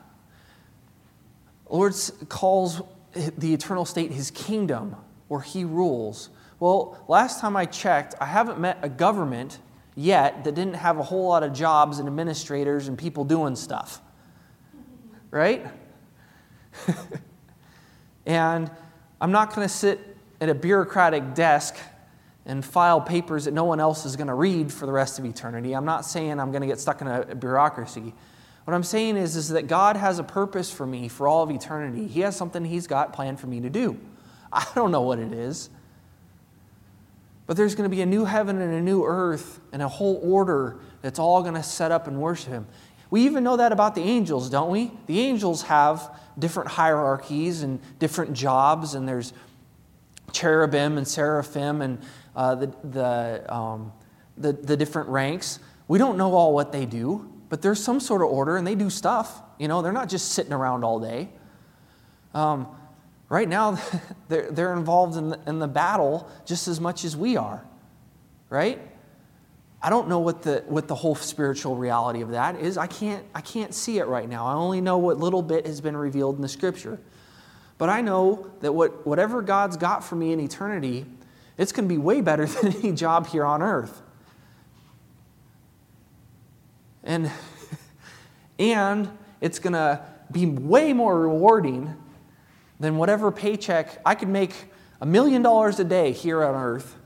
[1.68, 1.94] Lord
[2.28, 2.82] calls
[3.12, 4.96] the eternal state His kingdom,
[5.28, 6.30] where He rules.
[6.58, 9.58] Well, last time I checked, I haven't met a government
[9.94, 14.00] yet that didn't have a whole lot of jobs and administrators and people doing stuff.
[15.30, 15.66] Right?
[18.26, 18.70] and
[19.20, 20.13] I'm not going to sit
[20.44, 21.74] at a bureaucratic desk
[22.44, 25.24] and file papers that no one else is going to read for the rest of
[25.24, 25.72] eternity.
[25.74, 28.12] I'm not saying I'm going to get stuck in a bureaucracy.
[28.64, 31.50] What I'm saying is, is that God has a purpose for me for all of
[31.50, 32.06] eternity.
[32.06, 33.98] He has something He's got planned for me to do.
[34.52, 35.70] I don't know what it is.
[37.46, 40.20] But there's going to be a new heaven and a new earth and a whole
[40.22, 42.66] order that's all going to set up and worship Him.
[43.08, 44.92] We even know that about the angels, don't we?
[45.06, 49.32] The angels have different hierarchies and different jobs, and there's
[50.34, 51.98] cherubim and seraphim and
[52.36, 53.92] uh, the, the, um,
[54.36, 55.60] the, the different ranks.
[55.88, 58.74] We don't know all what they do, but there's some sort of order and they
[58.74, 59.40] do stuff.
[59.58, 61.28] You know, they're not just sitting around all day.
[62.34, 62.66] Um,
[63.28, 63.78] right now,
[64.28, 67.64] they're, they're involved in the, in the battle just as much as we are,
[68.50, 68.80] right?
[69.80, 72.78] I don't know what the, what the whole spiritual reality of that is.
[72.78, 74.46] I can't, I can't see it right now.
[74.46, 76.98] I only know what little bit has been revealed in the scripture.
[77.78, 81.06] But I know that what, whatever God's got for me in eternity,
[81.58, 84.02] it's going to be way better than any job here on earth.
[87.02, 87.30] And,
[88.58, 89.10] and
[89.40, 90.02] it's going to
[90.32, 91.94] be way more rewarding
[92.80, 94.52] than whatever paycheck I could make
[95.00, 96.96] a million dollars a day here on earth.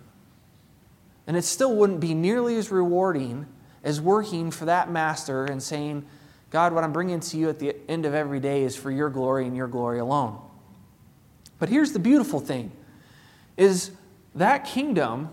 [1.27, 3.47] And it still wouldn't be nearly as rewarding
[3.83, 6.05] as working for that master and saying,
[6.51, 9.11] God, what I'm bringing to you at the end of every day is for your
[9.11, 10.41] glory and your glory alone.
[11.59, 12.73] But here's the beautiful thing
[13.57, 13.91] is
[14.35, 15.31] that kingdom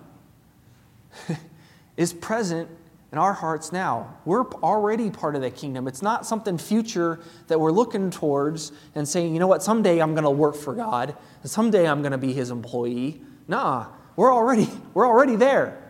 [1.97, 2.69] is present
[3.11, 4.17] in our hearts now.
[4.25, 5.87] We're already part of that kingdom.
[5.87, 10.13] It's not something future that we're looking towards and saying, you know what, someday I'm
[10.13, 13.21] going to work for God, and someday I'm going to be his employee.
[13.47, 15.81] Nah, we're already, we're already there.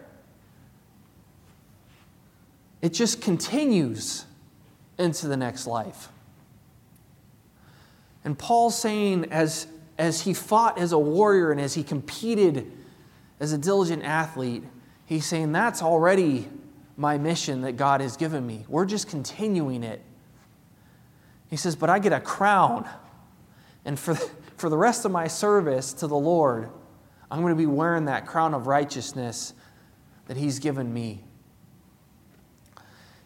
[2.81, 4.25] It just continues
[4.99, 6.09] into the next life.
[8.23, 9.67] And Paul's saying, as,
[9.97, 12.71] as he fought as a warrior and as he competed
[13.39, 14.63] as a diligent athlete,
[15.05, 16.47] he's saying, That's already
[16.97, 18.65] my mission that God has given me.
[18.67, 20.01] We're just continuing it.
[21.49, 22.87] He says, But I get a crown.
[23.85, 24.15] And for,
[24.57, 26.69] for the rest of my service to the Lord,
[27.29, 29.53] I'm going to be wearing that crown of righteousness
[30.27, 31.23] that He's given me.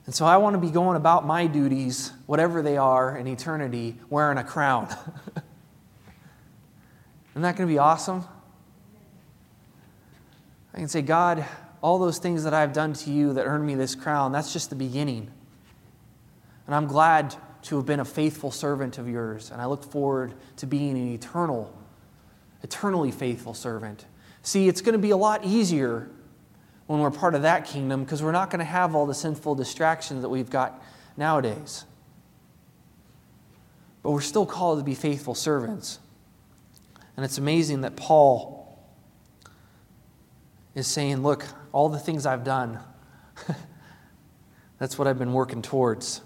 [0.06, 3.96] And so I want to be going about my duties, whatever they are in eternity,
[4.10, 4.94] wearing a crown.
[7.32, 8.24] Isn't that going to be awesome?
[10.74, 11.46] I can say, God,
[11.82, 14.70] all those things that I've done to you that earned me this crown, that's just
[14.70, 15.30] the beginning.
[16.66, 19.52] And I'm glad to have been a faithful servant of yours.
[19.52, 21.74] And I look forward to being an eternal,
[22.64, 24.06] eternally faithful servant.
[24.44, 26.10] See, it's going to be a lot easier
[26.88, 29.56] when we're part of that kingdom because we're not going to have all the sinful
[29.56, 30.82] distractions that we've got
[31.18, 31.86] nowadays.
[34.02, 36.00] But we're still called to be faithful servants.
[37.20, 38.80] And it's amazing that Paul
[40.74, 42.80] is saying, Look, all the things I've done,
[44.78, 46.22] that's what I've been working towards.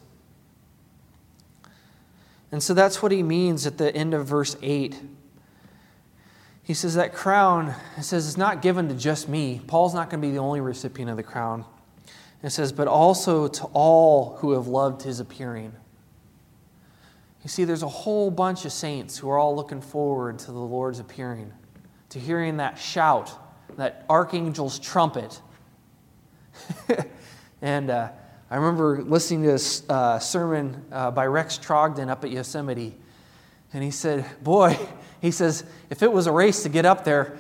[2.52, 5.02] And so that's what he means at the end of verse 8
[6.62, 9.62] he says that crown, it says it's not given to just me.
[9.66, 11.66] Paul's not going to be the only recipient of the crown.
[12.44, 15.74] It says, but also to all who have loved his appearing.
[17.44, 20.60] You see, there's a whole bunch of saints who are all looking forward to the
[20.60, 21.52] Lord's appearing,
[22.10, 23.32] to hearing that shout,
[23.76, 25.42] that archangel's trumpet.
[27.62, 28.10] and uh,
[28.50, 32.96] I remember listening to a uh, sermon uh, by Rex Trogdon up at Yosemite,
[33.74, 34.80] and he said, Boy,
[35.22, 37.38] he says, if it was a race to get up there,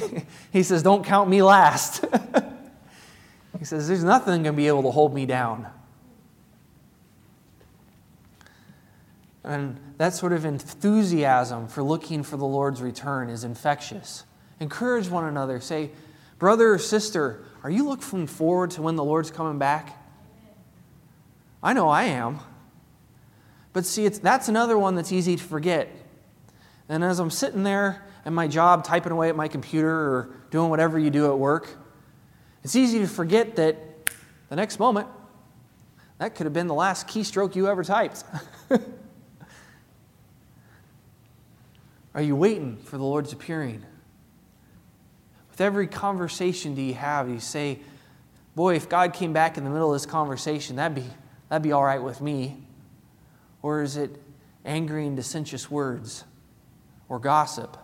[0.52, 2.04] he says, don't count me last.
[3.58, 5.66] he says, there's nothing going to be able to hold me down.
[9.42, 14.24] And that sort of enthusiasm for looking for the Lord's return is infectious.
[14.60, 15.60] Encourage one another.
[15.60, 15.90] Say,
[16.38, 19.96] brother or sister, are you looking forward to when the Lord's coming back?
[21.62, 22.40] I know I am.
[23.72, 25.88] But see, that's another one that's easy to forget.
[26.88, 30.70] And as I'm sitting there at my job, typing away at my computer or doing
[30.70, 31.68] whatever you do at work,
[32.62, 33.76] it's easy to forget that
[34.48, 35.06] the next moment,
[36.18, 38.24] that could have been the last keystroke you ever typed.
[42.14, 43.84] Are you waiting for the Lord's appearing?
[45.50, 47.80] With every conversation do you have, you say,
[48.56, 51.06] Boy, if God came back in the middle of this conversation, that'd be,
[51.48, 52.56] that'd be all right with me.
[53.62, 54.10] Or is it
[54.64, 56.24] angry and dissentious words?
[57.10, 57.76] or gossip.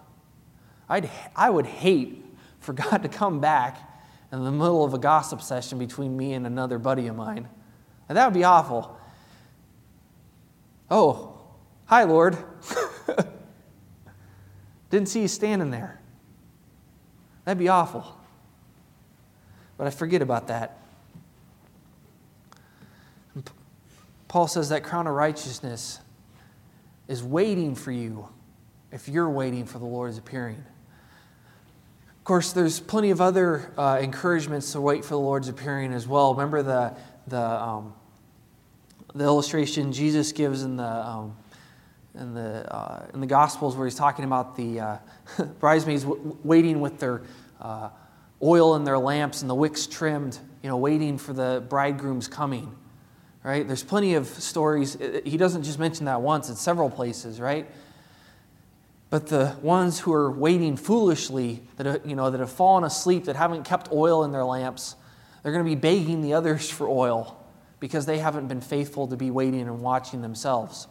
[0.88, 2.24] I'd, I would hate
[2.60, 3.76] for God to come back
[4.32, 7.46] in the middle of a gossip session between me and another buddy of mine.
[8.08, 8.98] And that would be awful.
[10.90, 11.38] Oh,
[11.84, 12.38] hi, Lord.
[14.90, 16.00] Didn't see you standing there.
[17.44, 18.16] That'd be awful.
[19.76, 20.78] But I forget about that.
[24.28, 26.00] Paul says that crown of righteousness
[27.08, 28.28] is waiting for you
[28.90, 30.62] if you're waiting for the Lord's appearing.
[32.08, 36.08] Of course, there's plenty of other uh, encouragements to wait for the Lord's appearing as
[36.08, 36.34] well.
[36.34, 36.96] Remember the,
[37.28, 37.94] the, um,
[39.14, 41.36] the illustration Jesus gives in the, um,
[42.18, 44.96] in, the, uh, in the Gospels where he's talking about the uh,
[45.60, 47.22] bridesmaids w- waiting with their
[47.60, 47.90] uh,
[48.42, 52.74] oil in their lamps and the wicks trimmed, you know, waiting for the bridegroom's coming.
[53.42, 53.66] Right?
[53.66, 54.96] There's plenty of stories.
[55.24, 57.70] He doesn't just mention that once, it's several places, right?
[59.08, 63.36] But the ones who are waiting foolishly, that, you know, that have fallen asleep, that
[63.36, 64.96] haven't kept oil in their lamps,
[65.42, 67.40] they're going to be begging the others for oil
[67.78, 70.88] because they haven't been faithful to be waiting and watching themselves.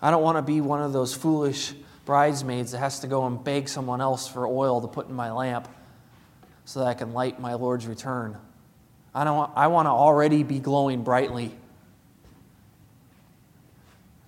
[0.00, 1.72] I don't want to be one of those foolish
[2.04, 5.30] bridesmaids that has to go and beg someone else for oil to put in my
[5.30, 5.68] lamp
[6.64, 8.36] so that I can light my Lord's return.
[9.14, 11.52] I, don't want, I want to already be glowing brightly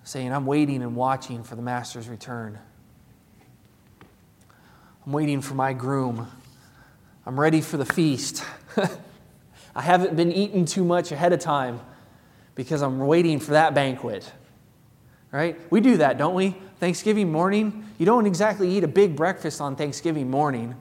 [0.03, 2.59] saying, I'm waiting and watching for the master's return.
[5.05, 6.27] I'm waiting for my groom.
[7.25, 8.43] I'm ready for the feast.
[9.75, 11.79] I haven't been eating too much ahead of time
[12.55, 14.29] because I'm waiting for that banquet.
[15.31, 15.59] Right?
[15.71, 16.55] We do that, don't we?
[16.79, 20.75] Thanksgiving morning, you don't exactly eat a big breakfast on Thanksgiving morning.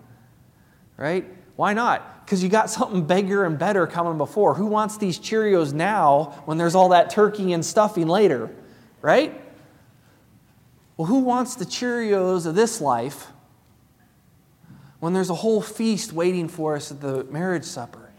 [0.96, 1.26] Right?
[1.56, 2.24] Why not?
[2.24, 4.54] Because you got something bigger and better coming before.
[4.54, 8.50] Who wants these Cheerios now when there's all that turkey and stuffing later?
[9.02, 9.40] Right?
[10.96, 13.28] Well, who wants the Cheerios of this life
[15.00, 18.10] when there's a whole feast waiting for us at the marriage supper?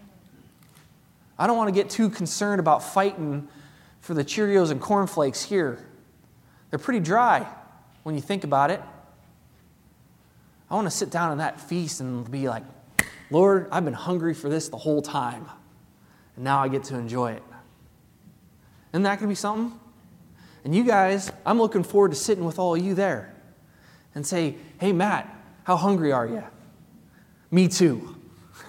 [1.38, 3.48] I don't want to get too concerned about fighting
[4.02, 5.80] for the Cheerios and cornflakes here.
[6.72, 7.46] They're pretty dry
[8.04, 8.82] when you think about it.
[10.70, 12.64] I want to sit down in that feast and be like,
[13.30, 15.46] Lord, I've been hungry for this the whole time,
[16.36, 17.44] and now I get to enjoy it.
[18.94, 19.78] Isn't that going to be something?
[20.64, 23.36] And you guys, I'm looking forward to sitting with all of you there
[24.16, 26.44] and say, hey, Matt, how hungry are you?
[27.50, 28.16] Me too.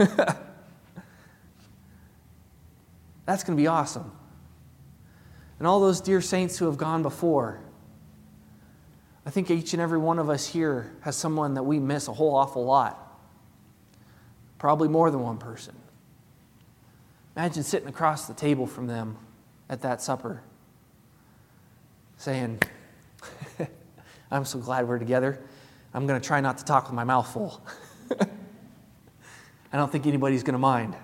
[3.26, 4.10] That's going to be awesome.
[5.58, 7.60] And all those dear saints who have gone before,
[9.24, 12.12] I think each and every one of us here has someone that we miss a
[12.12, 12.98] whole awful lot.
[14.58, 15.74] Probably more than one person.
[17.36, 19.16] Imagine sitting across the table from them
[19.68, 20.42] at that supper,
[22.16, 22.60] saying,
[24.30, 25.40] I'm so glad we're together.
[25.94, 27.64] I'm going to try not to talk with my mouth full.
[29.72, 30.94] I don't think anybody's going to mind.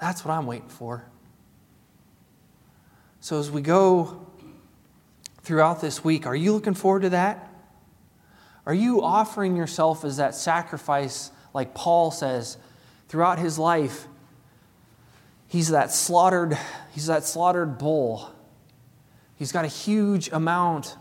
[0.00, 1.04] That's what I'm waiting for.
[3.20, 4.27] So, as we go
[5.48, 7.50] throughout this week, are you looking forward to that?
[8.66, 12.58] Are you offering yourself as that sacrifice, like Paul says,
[13.08, 14.06] throughout his life?
[15.46, 16.58] He's that slaughtered,
[16.92, 18.30] he's that slaughtered bull.
[19.36, 20.98] He's got a huge amount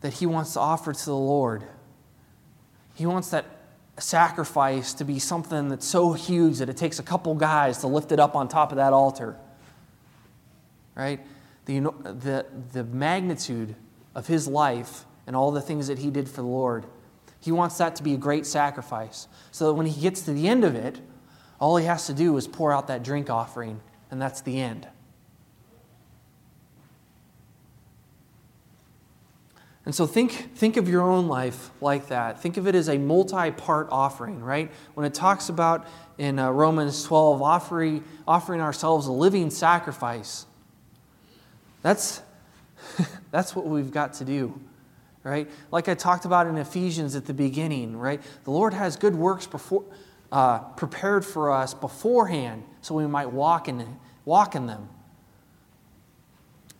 [0.00, 1.62] that he wants to offer to the Lord.
[2.94, 3.44] He wants that
[3.98, 8.12] sacrifice to be something that's so huge that it takes a couple guys to lift
[8.12, 9.36] it up on top of that altar.
[10.94, 11.20] Right?
[11.66, 13.74] The, the, the magnitude
[14.14, 16.86] of his life and all the things that he did for the Lord,
[17.40, 19.28] he wants that to be a great sacrifice.
[19.50, 21.00] So that when he gets to the end of it,
[21.58, 24.88] all he has to do is pour out that drink offering, and that's the end.
[29.86, 32.40] And so think, think of your own life like that.
[32.40, 34.70] Think of it as a multi part offering, right?
[34.94, 35.86] When it talks about
[36.16, 40.46] in uh, Romans 12 offering, offering ourselves a living sacrifice,
[41.84, 42.22] that's,
[43.30, 44.58] that's what we've got to do,
[45.22, 45.48] right?
[45.70, 48.22] Like I talked about in Ephesians at the beginning, right?
[48.44, 49.84] The Lord has good works before,
[50.32, 53.86] uh, prepared for us beforehand so we might walk in,
[54.24, 54.88] walk in them.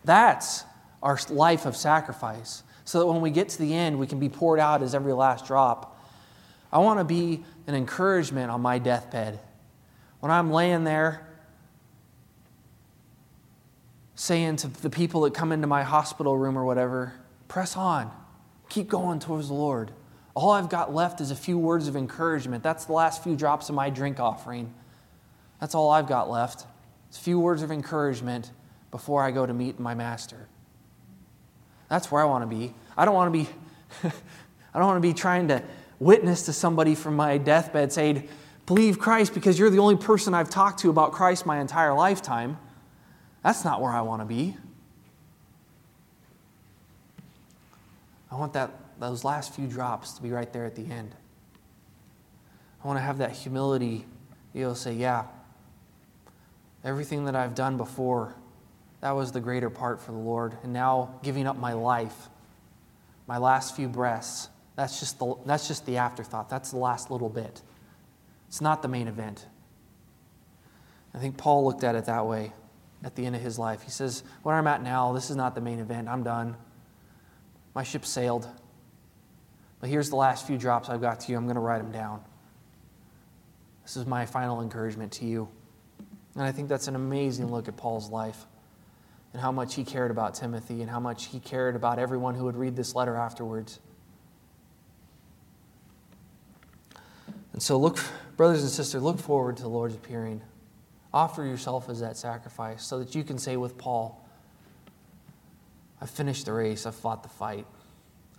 [0.07, 0.65] That's
[1.03, 4.31] our life of sacrifice so that when we get to the end, we can be
[4.31, 6.03] poured out as every last drop.
[6.73, 9.39] I want to be an encouragement on my deathbed.
[10.21, 11.29] When I'm laying there,
[14.15, 17.15] saying to the people that come into my hospital room or whatever,
[17.49, 18.11] press on,
[18.69, 19.91] keep going towards the Lord.
[20.35, 22.63] All I've got left is a few words of encouragement.
[22.63, 24.73] That's the last few drops of my drink offering.
[25.61, 26.67] That's all I've got left.
[27.09, 28.51] It's a few words of encouragement
[28.91, 30.49] before I go to meet my master.
[31.89, 32.75] That's where I want to be.
[32.97, 33.49] I don't want to be
[34.75, 35.63] I don't want to be trying to
[36.01, 38.29] witness to somebody from my deathbed saying,
[38.67, 42.59] "Believe Christ because you're the only person I've talked to about Christ my entire lifetime."
[43.45, 44.57] That's not where I want to be.
[48.33, 51.15] I want that those last few drops to be right there at the end.
[52.83, 54.07] I want to have that humility,
[54.55, 55.27] to say, "Yeah,
[56.83, 58.35] everything that I've done before
[59.05, 60.57] that was the greater part for the Lord.
[60.63, 62.31] And now giving up my life,
[63.27, 66.49] my last few breaths, that's just the, that's just the afterthought.
[66.49, 67.61] That's the last little bit.
[68.49, 69.47] It's not the main event.
[71.13, 72.55] I think Paul looked at it that way
[73.05, 73.83] at the end of his life.
[73.83, 76.09] He says, Where I'm at now, this is not the main event.
[76.09, 76.57] I'm done.
[77.75, 78.49] My ship sailed.
[79.81, 81.37] But here's the last few drops I've got to you.
[81.37, 82.25] I'm going to write them down.
[83.83, 85.49] This is my final encouragement to you.
[86.35, 88.47] And I think that's an amazing look at Paul's life
[89.33, 92.45] and how much he cared about Timothy and how much he cared about everyone who
[92.45, 93.79] would read this letter afterwards.
[97.53, 97.99] And so, look,
[98.37, 100.41] brothers and sisters, look forward to the Lord's appearing.
[101.15, 104.21] Offer yourself as that sacrifice so that you can say with Paul,
[106.01, 107.67] I've finished the race, I've fought the fight.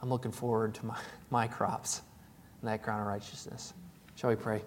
[0.02, 0.98] I'm looking forward to my,
[1.30, 2.02] my crops
[2.60, 3.74] and that crown of righteousness.
[4.18, 4.62] Shall we pray?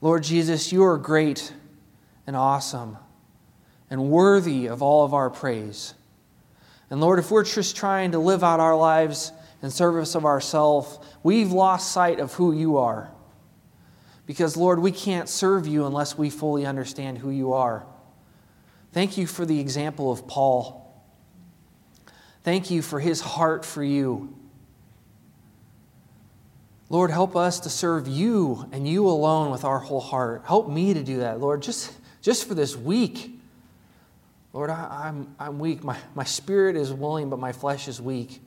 [0.00, 1.52] Lord Jesus, you are great
[2.26, 2.96] and awesome
[3.90, 5.92] and worthy of all of our praise.
[6.88, 9.30] And Lord, if we're just trying to live out our lives
[9.62, 13.10] in service of ourselves, we've lost sight of who you are.
[14.28, 17.86] Because, Lord, we can't serve you unless we fully understand who you are.
[18.92, 21.02] Thank you for the example of Paul.
[22.42, 24.36] Thank you for his heart for you.
[26.90, 30.42] Lord, help us to serve you and you alone with our whole heart.
[30.44, 33.30] Help me to do that, Lord, just, just for this week.
[34.52, 35.82] Lord, I, am I'm, I'm weak.
[35.82, 38.42] My, my spirit is willing, but my flesh is weak.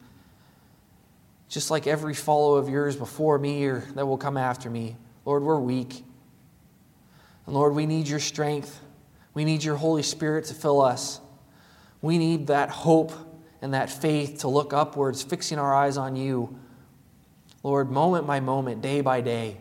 [1.50, 4.96] Just like every follower of yours before me or that will come after me.
[5.26, 6.04] Lord, we're weak.
[7.46, 8.80] And Lord, we need your strength.
[9.34, 11.20] We need your Holy Spirit to fill us.
[12.02, 13.14] We need that hope
[13.62, 16.58] and that faith to look upwards, fixing our eyes on you
[17.64, 19.58] Lord, moment by moment, day by day.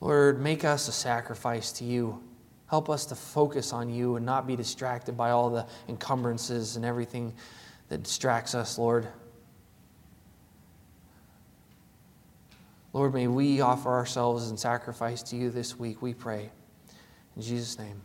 [0.00, 2.22] Lord, make us a sacrifice to you.
[2.68, 6.84] Help us to focus on you and not be distracted by all the encumbrances and
[6.84, 7.34] everything
[7.88, 9.08] that distracts us, Lord.
[12.92, 16.50] Lord, may we offer ourselves in sacrifice to you this week, we pray.
[17.36, 18.00] In Jesus' name.